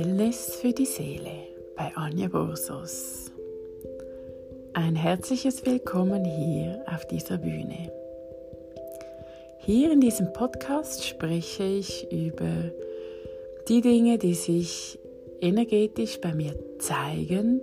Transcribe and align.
Wellness 0.00 0.56
für 0.56 0.72
die 0.72 0.86
Seele 0.86 1.46
bei 1.76 1.92
Anja 1.94 2.28
Borsos. 2.28 3.30
Ein 4.72 4.96
herzliches 4.96 5.66
Willkommen 5.66 6.24
hier 6.24 6.82
auf 6.86 7.06
dieser 7.06 7.36
Bühne. 7.36 7.92
Hier 9.58 9.92
in 9.92 10.00
diesem 10.00 10.32
Podcast 10.32 11.06
spreche 11.06 11.64
ich 11.64 12.10
über 12.10 12.70
die 13.68 13.82
Dinge, 13.82 14.16
die 14.16 14.32
sich 14.32 14.98
energetisch 15.42 16.18
bei 16.18 16.34
mir 16.34 16.54
zeigen 16.78 17.60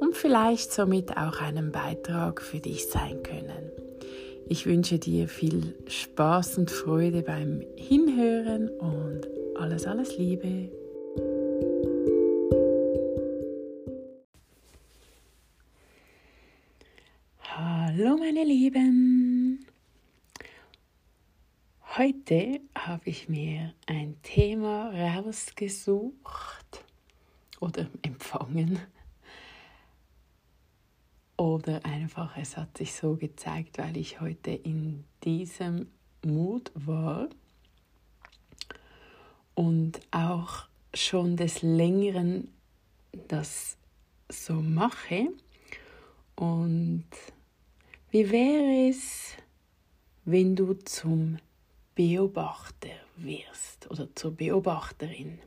und 0.00 0.14
vielleicht 0.14 0.72
somit 0.72 1.16
auch 1.16 1.40
einen 1.40 1.72
Beitrag 1.72 2.42
für 2.42 2.58
dich 2.58 2.88
sein 2.88 3.22
können. 3.22 3.72
Ich 4.50 4.66
wünsche 4.66 4.98
dir 4.98 5.28
viel 5.28 5.74
Spaß 5.86 6.58
und 6.58 6.70
Freude 6.70 7.22
beim 7.22 7.64
Hinhören 7.76 8.68
und 8.68 9.22
alles, 9.56 9.86
alles 9.86 10.18
Liebe. 10.18 10.68
Heute 22.30 22.60
habe 22.76 23.10
ich 23.10 23.28
mir 23.28 23.74
ein 23.86 24.14
Thema 24.22 24.90
rausgesucht 24.90 26.84
oder 27.58 27.88
empfangen 28.02 28.78
oder 31.36 31.84
einfach, 31.84 32.36
es 32.36 32.56
hat 32.56 32.78
sich 32.78 32.92
so 32.92 33.16
gezeigt, 33.16 33.78
weil 33.78 33.96
ich 33.96 34.20
heute 34.20 34.52
in 34.52 35.02
diesem 35.24 35.88
Mut 36.24 36.70
war 36.74 37.28
und 39.56 40.00
auch 40.12 40.68
schon 40.94 41.36
des 41.36 41.62
Längeren 41.62 42.46
das 43.26 43.76
so 44.28 44.54
mache. 44.54 45.30
Und 46.36 47.08
wie 48.12 48.30
wäre 48.30 48.88
es, 48.88 49.34
wenn 50.24 50.54
du 50.54 50.74
zum 50.74 51.38
Beobachter 51.94 52.90
wirst 53.16 53.90
oder 53.90 54.08
zur 54.14 54.32
Beobachterin? 54.32 55.38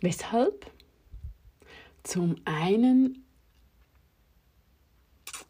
Weshalb? 0.00 0.70
Zum 2.02 2.36
einen 2.44 3.24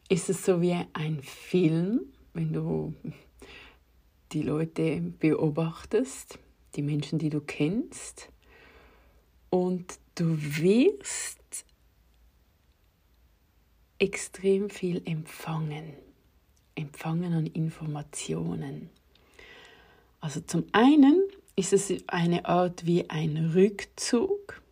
ist 0.09 0.31
es 0.31 0.45
so 0.45 0.61
wie 0.61 0.77
ein 0.93 1.21
Film, 1.23 2.13
wenn 2.35 2.53
du 2.53 2.95
die 4.33 4.43
Leute 4.43 5.01
beobachtest, 5.01 6.39
die 6.77 6.83
Menschen, 6.83 7.19
die 7.19 7.31
du 7.31 7.41
kennst, 7.41 8.29
und 9.51 9.99
du 10.17 10.37
wirst 10.39 11.65
extrem 13.99 14.71
viel 14.71 15.03
empfangen, 15.05 15.95
empfangen 16.75 17.33
an 17.33 17.47
Informationen. 17.47 18.91
Also 20.21 20.41
zum 20.41 20.65
einen 20.73 21.23
ist 21.57 21.73
es 21.73 21.93
eine 22.07 22.47
Art 22.47 22.87
wie 22.87 23.09
ein 23.11 23.53
Rückzug 23.55 24.63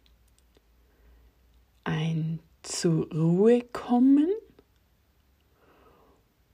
ein 1.84 2.40
zur 2.62 3.12
Ruhe 3.12 3.62
kommen 3.72 4.28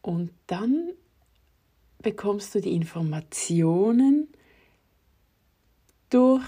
und 0.03 0.31
dann 0.47 0.93
bekommst 2.03 2.55
du 2.55 2.61
die 2.61 2.75
Informationen 2.75 4.29
durch 6.09 6.45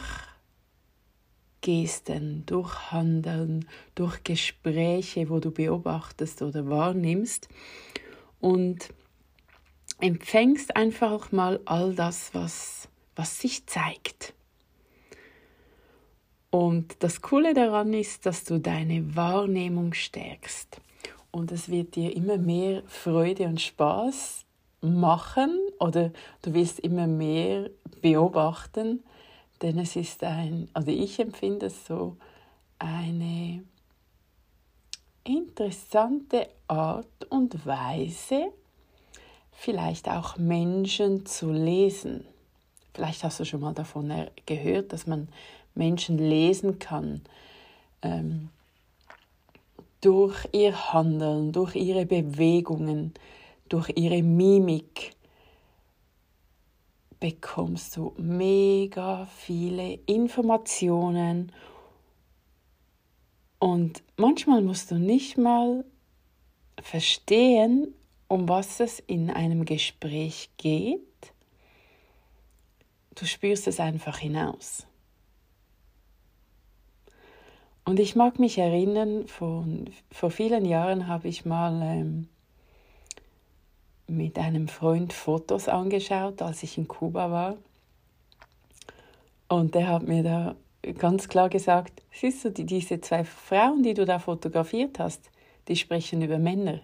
Gesten, 1.61 2.45
durch 2.47 2.91
Handeln, 2.91 3.67
durch 3.95 4.25
Gespräche, 4.25 5.29
wo 5.29 5.41
du 5.41 5.51
beobachtest 5.51 6.41
oder 6.41 6.69
wahrnimmst 6.69 7.49
und 8.41 8.89
empfängst 10.01 10.77
einfach 10.77 11.33
mal 11.33 11.61
all 11.65 11.95
das, 11.95 12.35
was, 12.35 12.89
was 13.17 13.39
sich 13.39 13.67
zeigt. 13.67 14.35
Und 16.51 17.03
das 17.03 17.23
Coole 17.23 17.55
daran 17.55 17.93
ist, 17.93 18.27
dass 18.27 18.45
du 18.45 18.59
deine 18.59 19.15
Wahrnehmung 19.15 19.95
stärkst. 19.95 20.81
Und 21.31 21.53
es 21.53 21.69
wird 21.69 21.95
dir 21.95 22.15
immer 22.17 22.39
mehr 22.39 22.83
Freude 22.87 23.47
und 23.47 23.61
Spaß 23.61 24.45
machen 24.81 25.57
oder 25.79 26.11
du 26.43 26.55
wirst 26.55 26.81
immer 26.81 27.07
mehr 27.07 27.71
beobachten, 28.01 29.05
denn 29.63 29.79
es 29.79 29.95
ist 29.95 30.25
ein, 30.25 30.69
also 30.73 30.91
ich 30.91 31.21
empfinde 31.21 31.67
es 31.67 31.87
so, 31.87 32.17
eine 32.79 33.63
interessante 35.37 36.49
Art 36.67 37.07
und 37.29 37.65
Weise, 37.65 38.53
vielleicht 39.53 40.09
auch 40.09 40.37
Menschen 40.37 41.27
zu 41.27 41.53
lesen. 41.53 42.25
Vielleicht 42.95 43.23
hast 43.23 43.41
du 43.41 43.45
schon 43.45 43.61
mal 43.61 43.75
davon 43.75 44.13
gehört, 44.47 44.93
dass 44.93 45.07
man 45.07 45.29
Menschen 45.75 46.19
lesen 46.19 46.79
kann. 46.79 47.23
Ähm, 48.03 48.49
durch 50.01 50.49
ihr 50.53 50.93
Handeln, 50.93 51.53
durch 51.53 51.77
ihre 51.77 52.07
Bewegungen, 52.07 53.15
durch 53.69 53.91
ihre 53.95 54.23
Mimik 54.23 55.15
bekommst 57.21 57.97
du 57.97 58.15
mega 58.17 59.27
viele 59.27 59.99
Informationen 60.07 61.53
und 63.61 64.03
manchmal 64.17 64.63
musst 64.63 64.91
du 64.91 64.97
nicht 64.97 65.39
mal 65.39 65.85
verstehen, 66.83 67.95
um 68.27 68.49
was 68.49 68.81
es 68.81 69.01
in 69.01 69.31
einem 69.31 69.67
Gespräch 69.67 70.51
geht. 70.57 71.01
Du 73.15 73.27
spürst 73.27 73.69
es 73.69 73.79
einfach 73.79 74.19
hinaus. 74.19 74.87
Und 77.85 78.01
ich 78.01 78.17
mag 78.17 78.39
mich 78.39 78.57
erinnern, 78.57 79.27
von, 79.27 79.91
vor 80.11 80.31
vielen 80.31 80.65
Jahren 80.65 81.07
habe 81.07 81.29
ich 81.29 81.45
mal 81.45 81.83
ähm, 81.83 82.29
mit 84.07 84.39
einem 84.39 84.69
Freund 84.69 85.13
Fotos 85.13 85.69
angeschaut, 85.69 86.41
als 86.41 86.63
ich 86.63 86.79
in 86.79 86.89
Kuba 86.89 87.31
war. 87.31 87.57
Und 89.49 89.75
der 89.75 89.89
hat 89.89 90.05
mir 90.05 90.23
da 90.23 90.57
ganz 90.99 91.29
klar 91.29 91.49
gesagt, 91.49 92.03
siehst 92.13 92.45
du, 92.45 92.51
die, 92.51 92.65
diese 92.65 93.01
zwei 93.01 93.25
Frauen, 93.25 93.83
die 93.83 93.95
du 93.95 94.05
da 94.05 94.19
fotografiert 94.19 94.99
hast, 94.99 95.31
die 95.69 95.77
sprechen 95.77 96.23
über 96.23 96.39
Männer. 96.39 96.81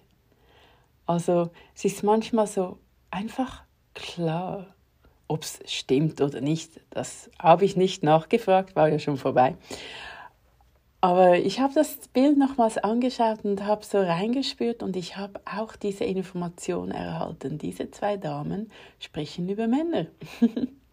Also 1.07 1.51
es 1.75 1.85
ist 1.85 2.03
manchmal 2.03 2.47
so 2.47 2.79
einfach 3.11 3.63
klar, 3.95 4.75
ob 5.29 5.43
es 5.43 5.61
stimmt 5.67 6.21
oder 6.21 6.41
nicht. 6.41 6.81
Das 6.91 7.31
habe 7.39 7.65
ich 7.65 7.77
nicht 7.77 8.03
nachgefragt, 8.03 8.77
war 8.77 8.89
ja 8.89 8.99
schon 8.99 9.17
vorbei. 9.17 9.57
Aber 11.01 11.39
ich 11.39 11.61
habe 11.61 11.75
das 11.75 12.09
Bild 12.09 12.37
nochmals 12.37 12.79
angeschaut 12.79 13.45
und 13.45 13.65
habe 13.65 13.85
so 13.85 13.99
reingespürt 13.99 14.83
und 14.83 14.97
ich 14.97 15.17
habe 15.17 15.41
auch 15.45 15.77
diese 15.77 16.05
Information 16.05 16.91
erhalten. 16.91 17.59
Diese 17.59 17.91
zwei 17.91 18.17
Damen 18.17 18.71
sprechen 18.99 19.49
über 19.49 19.69
Männer. 19.69 20.07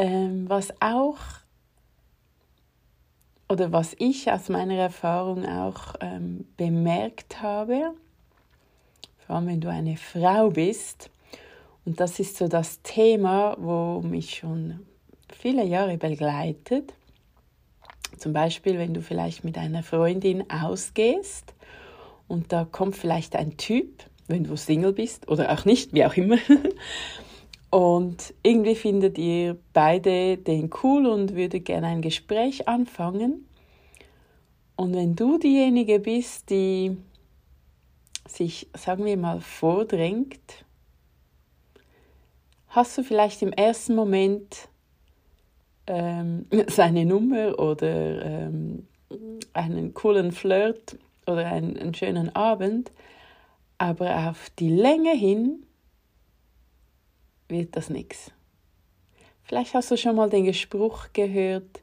ähm, 0.00 0.48
was 0.48 0.72
auch, 0.80 1.18
oder 3.50 3.70
was 3.70 3.94
ich 3.98 4.32
aus 4.32 4.48
meiner 4.48 4.76
Erfahrung 4.76 5.44
auch 5.44 5.94
ähm, 6.00 6.46
bemerkt 6.56 7.42
habe, 7.42 7.92
vor 9.26 9.36
allem 9.36 9.46
wenn 9.48 9.60
du 9.60 9.68
eine 9.68 9.98
Frau 9.98 10.48
bist, 10.48 11.10
und 11.84 12.00
das 12.00 12.18
ist 12.18 12.38
so 12.38 12.48
das 12.48 12.80
Thema, 12.82 13.56
wo 13.58 14.00
mich 14.00 14.36
schon 14.36 14.86
viele 15.28 15.64
Jahre 15.64 15.98
begleitet, 15.98 16.94
zum 18.16 18.32
Beispiel, 18.32 18.78
wenn 18.78 18.94
du 18.94 19.02
vielleicht 19.02 19.44
mit 19.44 19.58
einer 19.58 19.82
Freundin 19.82 20.50
ausgehst 20.50 21.52
und 22.26 22.52
da 22.52 22.64
kommt 22.64 22.96
vielleicht 22.96 23.36
ein 23.36 23.58
Typ, 23.58 24.04
wenn 24.28 24.44
du 24.44 24.56
Single 24.56 24.94
bist 24.94 25.28
oder 25.28 25.52
auch 25.52 25.66
nicht, 25.66 25.92
wie 25.92 26.06
auch 26.06 26.14
immer. 26.14 26.38
Und 27.70 28.34
irgendwie 28.42 28.74
findet 28.74 29.16
ihr 29.16 29.56
beide 29.72 30.36
den 30.36 30.70
cool 30.82 31.06
und 31.06 31.36
würde 31.36 31.60
gerne 31.60 31.86
ein 31.86 32.02
Gespräch 32.02 32.68
anfangen. 32.68 33.46
Und 34.74 34.94
wenn 34.94 35.14
du 35.14 35.38
diejenige 35.38 36.00
bist, 36.00 36.50
die 36.50 36.96
sich, 38.26 38.68
sagen 38.76 39.04
wir 39.04 39.16
mal, 39.16 39.40
vordrängt, 39.40 40.64
hast 42.68 42.98
du 42.98 43.04
vielleicht 43.04 43.40
im 43.42 43.52
ersten 43.52 43.94
Moment 43.94 44.68
ähm, 45.86 46.46
seine 46.66 47.04
Nummer 47.04 47.56
oder 47.58 48.24
ähm, 48.24 48.88
einen 49.52 49.94
coolen 49.94 50.32
Flirt 50.32 50.98
oder 51.26 51.46
einen, 51.46 51.76
einen 51.76 51.94
schönen 51.94 52.34
Abend, 52.34 52.90
aber 53.78 54.28
auf 54.28 54.50
die 54.58 54.70
Länge 54.70 55.12
hin 55.12 55.66
wird 57.50 57.76
das 57.76 57.90
nichts. 57.90 58.30
Vielleicht 59.42 59.74
hast 59.74 59.90
du 59.90 59.96
schon 59.96 60.16
mal 60.16 60.30
den 60.30 60.52
Spruch 60.54 61.08
gehört, 61.12 61.80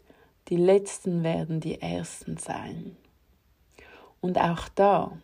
die 0.47 0.55
Letzten 0.55 1.23
werden 1.23 1.59
die 1.59 1.81
Ersten 1.81 2.37
sein. 2.37 2.95
Und 4.21 4.37
auch 4.37 4.69
da, 4.69 5.17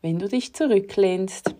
wenn 0.00 0.18
du 0.18 0.28
dich 0.28 0.54
zurücklehnst, 0.54 1.54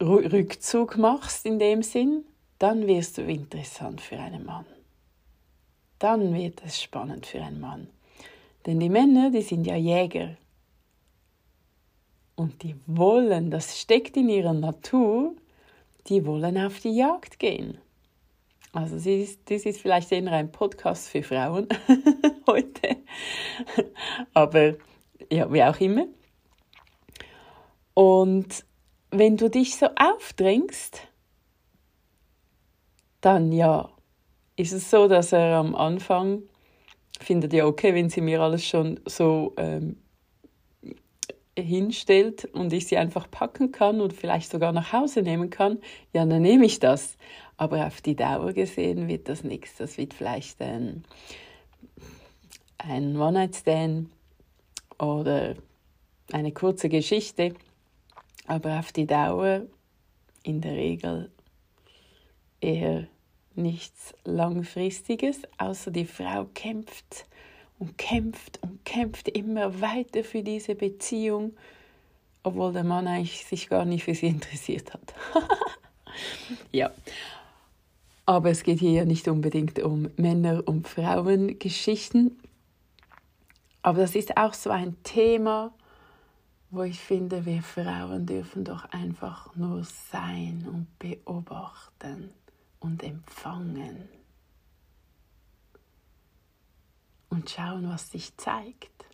Rückzug 0.00 0.98
machst 0.98 1.46
in 1.46 1.58
dem 1.58 1.82
Sinn, 1.82 2.24
dann 2.58 2.86
wirst 2.86 3.18
du 3.18 3.22
interessant 3.22 4.00
für 4.00 4.18
einen 4.18 4.44
Mann. 4.44 4.66
Dann 5.98 6.34
wird 6.34 6.62
es 6.64 6.82
spannend 6.82 7.26
für 7.26 7.42
einen 7.42 7.60
Mann. 7.60 7.88
Denn 8.66 8.80
die 8.80 8.90
Männer, 8.90 9.30
die 9.30 9.42
sind 9.42 9.66
ja 9.66 9.76
Jäger. 9.76 10.36
Und 12.36 12.62
die 12.62 12.76
wollen, 12.86 13.50
das 13.50 13.80
steckt 13.80 14.16
in 14.16 14.28
ihrer 14.28 14.52
Natur, 14.52 15.34
die 16.08 16.24
wollen 16.26 16.58
auf 16.58 16.80
die 16.80 16.94
Jagd 16.94 17.38
gehen. 17.38 17.78
Also 18.72 18.96
das 18.96 19.64
ist 19.64 19.80
vielleicht 19.80 20.12
eher 20.12 20.30
ein 20.30 20.52
Podcast 20.52 21.08
für 21.08 21.22
Frauen 21.22 21.66
heute. 22.46 22.98
Aber 24.34 24.74
ja, 25.32 25.50
wie 25.50 25.62
auch 25.62 25.80
immer. 25.80 26.06
Und 27.94 28.66
wenn 29.10 29.38
du 29.38 29.48
dich 29.48 29.76
so 29.76 29.86
aufdrängst, 29.96 31.00
dann 33.22 33.50
ja, 33.50 33.88
ist 34.56 34.72
es 34.72 34.90
so, 34.90 35.08
dass 35.08 35.32
er 35.32 35.56
am 35.56 35.74
Anfang 35.74 36.42
findet 37.18 37.54
ja 37.54 37.64
okay, 37.64 37.94
wenn 37.94 38.10
sie 38.10 38.20
mir 38.20 38.42
alles 38.42 38.66
schon 38.66 39.00
so 39.06 39.54
ähm, 39.56 39.96
hinstellt 41.56 42.44
und 42.46 42.72
ich 42.72 42.86
sie 42.86 42.98
einfach 42.98 43.30
packen 43.30 43.72
kann 43.72 44.00
und 44.00 44.12
vielleicht 44.12 44.50
sogar 44.50 44.72
nach 44.72 44.92
Hause 44.92 45.22
nehmen 45.22 45.50
kann, 45.50 45.78
ja, 46.12 46.24
dann 46.24 46.42
nehme 46.42 46.66
ich 46.66 46.78
das. 46.78 47.16
Aber 47.56 47.86
auf 47.86 48.00
die 48.02 48.14
Dauer 48.14 48.52
gesehen 48.52 49.08
wird 49.08 49.28
das 49.28 49.42
nichts. 49.42 49.76
Das 49.76 49.96
wird 49.96 50.12
vielleicht 50.12 50.60
ein, 50.60 51.04
ein 52.78 53.16
One-Night-Stand 53.16 54.10
oder 54.98 55.54
eine 56.32 56.52
kurze 56.52 56.88
Geschichte. 56.88 57.54
Aber 58.46 58.78
auf 58.78 58.92
die 58.92 59.06
Dauer 59.06 59.62
in 60.42 60.60
der 60.60 60.74
Regel 60.74 61.30
eher 62.60 63.06
nichts 63.54 64.14
Langfristiges, 64.24 65.42
außer 65.56 65.90
die 65.90 66.04
Frau 66.04 66.44
kämpft 66.54 67.26
und 67.78 67.98
kämpft 67.98 68.58
und 68.62 68.84
kämpft 68.84 69.28
immer 69.28 69.80
weiter 69.80 70.24
für 70.24 70.42
diese 70.42 70.74
Beziehung, 70.74 71.56
obwohl 72.42 72.72
der 72.72 72.84
Mann 72.84 73.06
eigentlich 73.06 73.44
sich 73.44 73.68
gar 73.68 73.84
nicht 73.84 74.04
für 74.04 74.14
sie 74.14 74.26
interessiert 74.36 74.94
hat. 74.94 75.14
ja. 76.72 76.90
Aber 78.24 78.50
es 78.50 78.64
geht 78.64 78.80
hier 78.80 79.04
nicht 79.04 79.28
unbedingt 79.28 79.78
um 79.78 80.10
Männer- 80.16 80.66
und 80.66 80.88
Frauengeschichten. 80.88 82.36
Aber 83.82 84.00
das 84.00 84.16
ist 84.16 84.36
auch 84.36 84.52
so 84.52 84.70
ein 84.70 84.96
Thema, 85.04 85.72
wo 86.70 86.82
ich 86.82 86.98
finde, 86.98 87.46
wir 87.46 87.62
Frauen 87.62 88.26
dürfen 88.26 88.64
doch 88.64 88.84
einfach 88.90 89.54
nur 89.54 89.84
sein 89.84 90.66
und 90.68 90.98
beobachten 90.98 92.30
und 92.80 93.04
empfangen 93.04 94.15
und 97.28 97.50
schauen, 97.50 97.88
was 97.88 98.10
sich 98.10 98.36
zeigt. 98.36 99.06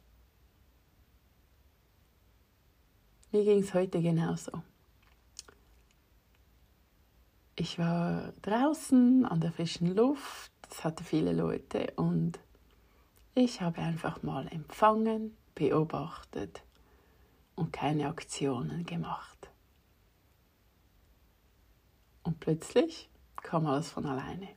Mir 3.31 3.45
ging 3.45 3.61
es 3.63 3.73
heute 3.73 4.03
genauso. 4.03 4.63
Ich 7.57 7.79
war 7.79 8.33
draußen 8.43 9.25
an 9.25 9.41
der 9.41 9.53
frischen 9.53 9.95
Luft, 9.95 10.53
es 10.71 10.85
hatte 10.85 11.05
viele 11.05 11.33
Leute 11.33 11.93
und 11.97 12.39
ich 13.35 13.61
habe 13.61 13.81
einfach 13.81 14.23
mal 14.23 14.49
empfangen, 14.49 15.37
beobachtet 15.55 16.63
und 17.55 17.73
keine 17.73 18.09
Aktionen 18.09 18.85
gemacht. 18.85 19.51
Und 22.23 22.41
plötzlich 22.41 23.09
kam 23.37 23.67
alles 23.67 23.91
von 23.91 24.07
alleine. 24.07 24.49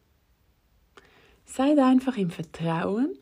Seid 1.46 1.80
einfach 1.80 2.18
im 2.18 2.31
Vertrauen, 2.31 3.18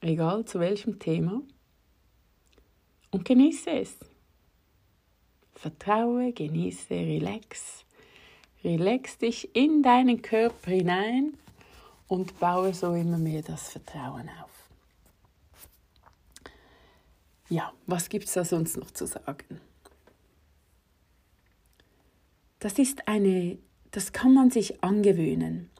egal 0.00 0.44
zu 0.44 0.60
welchem 0.60 0.98
Thema, 0.98 1.42
und 3.10 3.24
genieße 3.24 3.70
es. 3.70 3.96
Vertraue, 5.54 6.32
genieße, 6.32 6.90
relax. 6.94 7.84
Relax 8.62 9.18
dich 9.18 9.54
in 9.56 9.82
deinen 9.82 10.22
Körper 10.22 10.70
hinein 10.70 11.34
und 12.08 12.38
baue 12.38 12.72
so 12.72 12.94
immer 12.94 13.18
mehr 13.18 13.42
das 13.42 13.70
Vertrauen 13.70 14.28
auf. 14.42 14.50
Ja, 17.48 17.72
was 17.86 18.08
gibt 18.08 18.26
es 18.26 18.34
da 18.34 18.44
sonst 18.44 18.76
noch 18.76 18.92
zu 18.92 19.06
sagen? 19.06 19.60
Das 22.60 22.78
ist 22.78 23.08
eine 23.08 23.58
das 23.90 24.12
kann 24.12 24.32
man 24.32 24.50
sich 24.50 24.82
angewöhnen. 24.82 25.70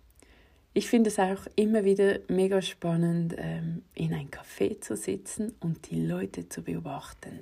Ich 0.72 0.88
finde 0.88 1.10
es 1.10 1.18
auch 1.18 1.46
immer 1.56 1.84
wieder 1.84 2.20
mega 2.28 2.62
spannend, 2.62 3.34
ähm, 3.36 3.82
in 3.94 4.14
ein 4.14 4.30
Café 4.30 4.80
zu 4.80 4.96
sitzen 4.96 5.52
und 5.58 5.90
die 5.90 6.00
Leute 6.00 6.48
zu 6.48 6.62
beobachten. 6.62 7.40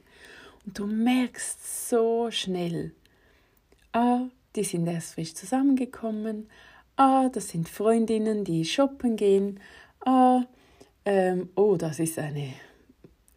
Und 0.64 0.78
du 0.78 0.86
merkst 0.86 1.88
so 1.90 2.30
schnell, 2.30 2.94
ah, 3.92 4.22
die 4.56 4.64
sind 4.64 4.86
erst 4.86 5.14
frisch 5.14 5.34
zusammengekommen, 5.34 6.48
ah, 6.96 7.28
das 7.28 7.50
sind 7.50 7.68
Freundinnen, 7.68 8.44
die 8.44 8.64
shoppen 8.64 9.16
gehen, 9.16 9.60
ah, 10.06 10.44
ähm, 11.04 11.50
oh, 11.54 11.76
das 11.76 11.98
ist 11.98 12.18
eine 12.18 12.54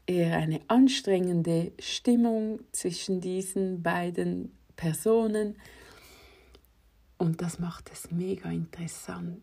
eher 0.08 0.38
eine 0.38 0.62
anstrengende 0.68 1.72
Stimmung 1.80 2.60
zwischen 2.72 3.22
diesen 3.22 3.82
beiden 3.84 4.52
Personen. 4.76 5.56
Und 7.18 7.42
das 7.42 7.60
macht 7.60 7.92
es 7.92 8.10
mega 8.12 8.50
interessant. 8.50 9.42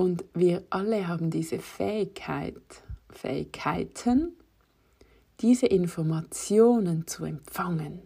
Und 0.00 0.24
wir 0.32 0.62
alle 0.70 1.08
haben 1.08 1.28
diese 1.28 1.58
Fähigkeit, 1.58 2.54
Fähigkeiten, 3.10 4.32
diese 5.40 5.66
Informationen 5.66 7.06
zu 7.06 7.26
empfangen. 7.26 8.00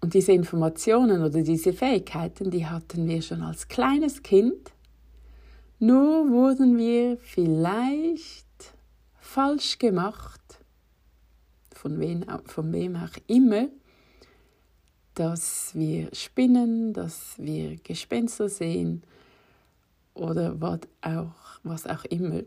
Und 0.00 0.14
diese 0.14 0.30
Informationen 0.30 1.24
oder 1.24 1.42
diese 1.42 1.72
Fähigkeiten, 1.72 2.52
die 2.52 2.64
hatten 2.64 3.08
wir 3.08 3.22
schon 3.22 3.42
als 3.42 3.66
kleines 3.66 4.22
Kind. 4.22 4.70
Nur 5.80 6.30
wurden 6.30 6.78
wir 6.78 7.16
vielleicht 7.16 8.46
falsch 9.18 9.80
gemacht, 9.80 10.60
von 11.74 11.98
wem, 11.98 12.24
von 12.44 12.72
wem 12.72 12.94
auch 12.94 13.16
immer, 13.26 13.66
dass 15.14 15.72
wir 15.74 16.10
spinnen, 16.12 16.92
dass 16.92 17.34
wir 17.36 17.78
Gespenster 17.78 18.48
sehen 18.48 19.02
oder 20.14 20.60
was 20.60 20.80
auch, 21.02 21.60
was 21.62 21.86
auch 21.86 22.04
immer. 22.06 22.42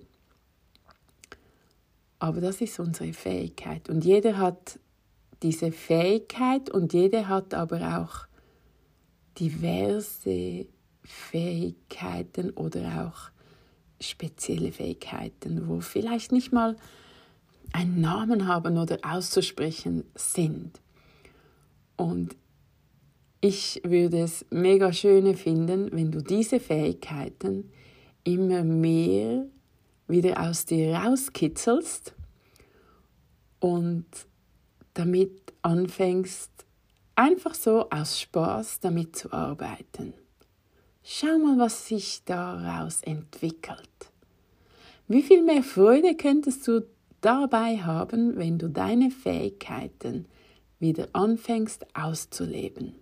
Aber 2.19 2.41
das 2.41 2.61
ist 2.61 2.79
unsere 2.79 3.13
Fähigkeit. 3.13 3.89
Und 3.89 4.03
jeder 4.03 4.37
hat 4.37 4.79
diese 5.43 5.71
Fähigkeit 5.71 6.69
und 6.69 6.93
jeder 6.93 7.27
hat 7.27 7.53
aber 7.53 7.99
auch 7.99 8.25
diverse 9.39 10.65
Fähigkeiten 11.03 12.49
oder 12.51 13.05
auch 13.05 13.31
spezielle 14.03 14.71
Fähigkeiten, 14.71 15.67
wo 15.67 15.79
vielleicht 15.79 16.31
nicht 16.31 16.51
mal 16.51 16.75
einen 17.71 18.01
Namen 18.01 18.47
haben 18.47 18.77
oder 18.77 18.99
auszusprechen 19.03 20.03
sind. 20.15 20.79
Und 21.95 22.35
ich 23.41 23.81
würde 23.83 24.21
es 24.21 24.45
mega 24.49 24.91
schön 24.91 25.35
finden, 25.35 25.89
wenn 25.91 26.11
du 26.11 26.21
diese 26.21 26.59
Fähigkeiten 26.59 27.71
immer 28.23 28.63
mehr 28.63 29.45
wieder 30.07 30.41
aus 30.41 30.65
dir 30.65 30.95
rauskitzelst 30.95 32.13
und 33.59 34.05
damit 34.93 35.53
anfängst, 35.61 36.51
einfach 37.15 37.53
so 37.53 37.89
aus 37.89 38.19
Spaß 38.19 38.79
damit 38.79 39.15
zu 39.15 39.31
arbeiten. 39.31 40.13
Schau 41.03 41.37
mal, 41.37 41.57
was 41.57 41.87
sich 41.87 42.23
daraus 42.25 43.01
entwickelt. 43.01 44.11
Wie 45.07 45.21
viel 45.21 45.43
mehr 45.43 45.63
Freude 45.63 46.15
könntest 46.15 46.67
du 46.67 46.85
dabei 47.21 47.77
haben, 47.77 48.37
wenn 48.37 48.57
du 48.57 48.69
deine 48.69 49.09
Fähigkeiten 49.09 50.25
wieder 50.79 51.07
anfängst 51.13 51.85
auszuleben? 51.95 52.95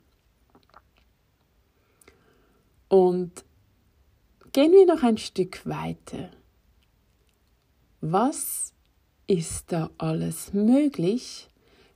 Und 2.87 3.43
gehen 4.53 4.71
wir 4.71 4.85
noch 4.85 5.03
ein 5.03 5.17
Stück 5.17 5.65
weiter. 5.65 6.29
Was 8.01 8.73
ist 9.27 9.71
da 9.71 9.89
alles 9.97 10.53
möglich, 10.53 11.49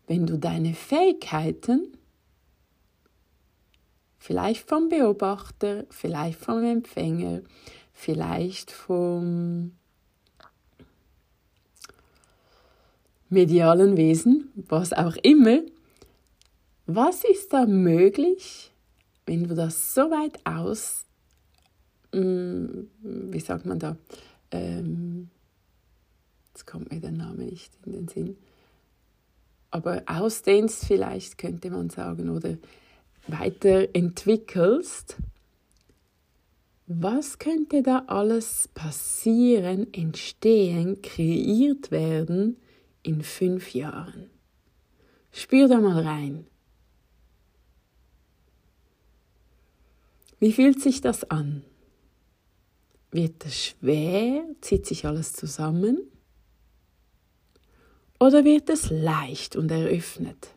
wenn 0.07 0.25
du 0.25 0.37
deine 0.37 0.73
Fähigkeiten 0.73 1.93
Vielleicht 4.19 4.69
vom 4.69 4.89
Beobachter, 4.89 5.85
vielleicht 5.89 6.39
vom 6.39 6.63
Empfänger, 6.63 7.41
vielleicht 7.93 8.69
vom 8.69 9.71
medialen 13.29 13.95
Wesen, 13.95 14.51
was 14.55 14.91
auch 14.91 15.15
immer. 15.23 15.61
Was 16.85 17.23
ist 17.23 17.53
da 17.53 17.65
möglich, 17.65 18.68
wenn 19.29 19.47
du 19.47 19.53
das 19.53 19.93
so 19.93 20.09
weit 20.09 20.43
aus, 20.43 21.05
mm, 22.13 22.81
wie 23.03 23.39
sagt 23.39 23.67
man 23.67 23.77
da, 23.77 23.95
ähm, 24.49 25.29
jetzt 26.47 26.65
kommt 26.65 26.91
mir 26.91 26.99
der 26.99 27.11
Name 27.11 27.43
nicht 27.43 27.71
in 27.85 27.91
den 27.91 28.07
Sinn, 28.07 28.37
aber 29.69 30.01
ausdehnst 30.07 30.83
vielleicht, 30.83 31.37
könnte 31.37 31.69
man 31.69 31.91
sagen, 31.91 32.31
oder 32.31 32.57
weiterentwickelst, 33.27 35.17
was 36.87 37.37
könnte 37.37 37.83
da 37.83 38.05
alles 38.07 38.67
passieren, 38.73 39.93
entstehen, 39.93 41.03
kreiert 41.03 41.91
werden 41.91 42.57
in 43.03 43.21
fünf 43.21 43.75
Jahren? 43.75 44.31
Spür 45.31 45.67
da 45.67 45.79
mal 45.79 46.01
rein. 46.01 46.47
Wie 50.39 50.53
fühlt 50.53 50.81
sich 50.81 51.01
das 51.01 51.29
an? 51.29 51.63
Wird 53.11 53.45
es 53.45 53.65
schwer? 53.65 54.43
Zieht 54.61 54.85
sich 54.85 55.05
alles 55.05 55.33
zusammen? 55.33 55.99
Oder 58.19 58.45
wird 58.45 58.69
es 58.69 58.89
leicht 58.89 59.55
und 59.55 59.71
eröffnet? 59.71 60.49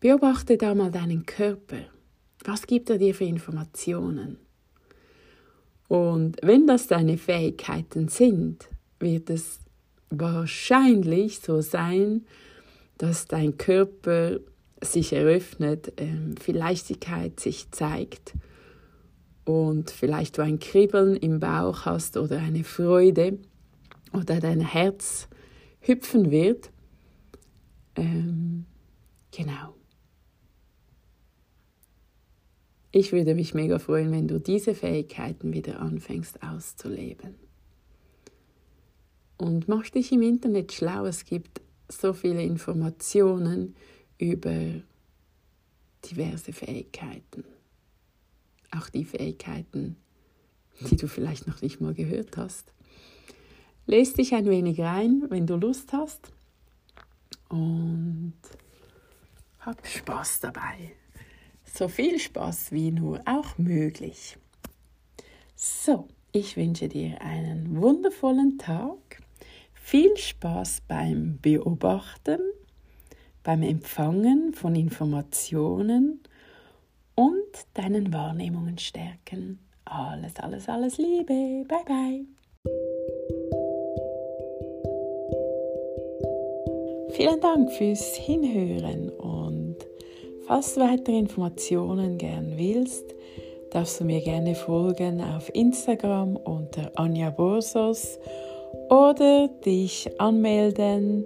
Beobachte 0.00 0.56
da 0.56 0.74
mal 0.74 0.90
deinen 0.90 1.26
Körper. 1.26 1.78
Was 2.44 2.66
gibt 2.66 2.88
er 2.90 2.98
dir 2.98 3.14
für 3.14 3.24
Informationen? 3.24 4.38
Und 5.88 6.36
wenn 6.42 6.66
das 6.66 6.86
deine 6.86 7.18
Fähigkeiten 7.18 8.08
sind, 8.08 8.68
wird 9.00 9.30
es 9.30 9.58
wahrscheinlich 10.10 11.40
so 11.40 11.60
sein, 11.60 12.26
dass 12.98 13.26
dein 13.26 13.56
Körper 13.56 14.38
sich 14.80 15.12
eröffnet, 15.12 15.92
ähm, 15.96 16.36
viel 16.36 16.56
Leichtigkeit 16.56 17.40
sich 17.40 17.70
zeigt 17.70 18.34
und 19.44 19.90
vielleicht 19.90 20.38
du 20.38 20.42
ein 20.42 20.58
Kribbeln 20.58 21.16
im 21.16 21.40
Bauch 21.40 21.84
hast 21.84 22.16
oder 22.16 22.38
eine 22.38 22.64
Freude 22.64 23.38
oder 24.12 24.40
dein 24.40 24.60
Herz 24.60 25.28
hüpfen 25.80 26.30
wird. 26.30 26.70
Ähm, 27.96 28.66
genau. 29.30 29.74
Ich 32.90 33.12
würde 33.12 33.34
mich 33.34 33.54
mega 33.54 33.78
freuen, 33.78 34.12
wenn 34.12 34.28
du 34.28 34.38
diese 34.40 34.74
Fähigkeiten 34.74 35.52
wieder 35.52 35.80
anfängst 35.80 36.42
auszuleben. 36.42 37.34
Und 39.36 39.68
mach 39.68 39.88
dich 39.88 40.10
im 40.12 40.22
Internet 40.22 40.72
schlau. 40.72 41.06
Es 41.06 41.24
gibt 41.24 41.60
so 41.88 42.12
viele 42.12 42.42
Informationen 42.42 43.76
über 44.18 44.82
diverse 46.04 46.52
Fähigkeiten. 46.52 47.44
Auch 48.70 48.88
die 48.90 49.04
Fähigkeiten, 49.04 49.96
die 50.80 50.96
du 50.96 51.08
vielleicht 51.08 51.46
noch 51.46 51.62
nicht 51.62 51.80
mal 51.80 51.94
gehört 51.94 52.36
hast. 52.36 52.72
Lest 53.86 54.18
dich 54.18 54.34
ein 54.34 54.46
wenig 54.46 54.80
rein, 54.80 55.24
wenn 55.28 55.46
du 55.46 55.56
Lust 55.56 55.92
hast. 55.92 56.30
Und 57.48 58.34
hab 59.60 59.86
Spaß 59.86 60.40
dabei 60.40 60.92
so 61.78 61.88
viel 61.88 62.18
Spaß 62.18 62.72
wie 62.72 62.90
nur 62.90 63.20
auch 63.24 63.56
möglich. 63.58 64.36
So, 65.54 66.08
ich 66.32 66.56
wünsche 66.56 66.88
dir 66.88 67.20
einen 67.20 67.80
wundervollen 67.80 68.58
Tag, 68.58 69.22
viel 69.74 70.16
Spaß 70.16 70.82
beim 70.88 71.38
Beobachten, 71.40 72.40
beim 73.48 73.62
Empfangen 73.62 74.52
von 74.52 74.74
Informationen 74.74 76.20
und 77.14 77.32
deinen 77.72 78.12
Wahrnehmungen 78.12 78.76
stärken. 78.76 79.58
Alles, 79.86 80.36
alles, 80.36 80.68
alles 80.68 80.98
Liebe. 80.98 81.64
Bye, 81.66 81.78
bye. 81.86 82.26
Vielen 87.12 87.40
Dank 87.40 87.72
fürs 87.72 88.16
Hinhören 88.16 89.08
Falls 90.46 90.74
du 90.74 90.80
weitere 90.80 91.18
Informationen 91.18 92.18
gern 92.18 92.52
willst, 92.56 93.14
darfst 93.70 93.98
du 93.98 94.04
mir 94.04 94.20
gerne 94.20 94.54
folgen 94.54 95.22
auf 95.22 95.54
Instagram 95.54 96.36
unter 96.36 96.90
Anja 96.96 97.30
Borsos 97.30 98.18
oder 98.90 99.48
dich 99.64 100.20
anmelden 100.20 101.24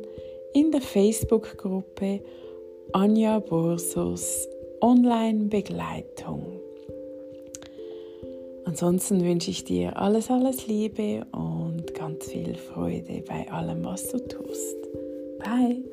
in 0.55 0.71
der 0.71 0.81
Facebook-Gruppe 0.81 2.21
Anja 2.93 3.39
Borsos 3.39 4.49
Online 4.81 5.45
Begleitung. 5.45 6.61
Ansonsten 8.65 9.25
wünsche 9.25 9.51
ich 9.51 9.65
dir 9.65 9.97
alles, 9.97 10.31
alles 10.31 10.67
Liebe 10.67 11.27
und 11.33 11.95
ganz 11.95 12.27
viel 12.27 12.55
Freude 12.55 13.23
bei 13.27 13.51
allem, 13.51 13.85
was 13.85 14.09
du 14.09 14.19
tust. 14.19 14.77
Bye! 15.39 15.92